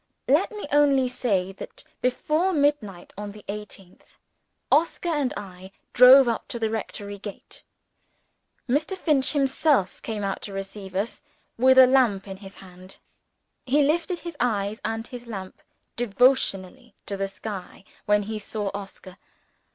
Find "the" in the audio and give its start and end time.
3.33-3.45, 6.57-6.71, 17.15-17.27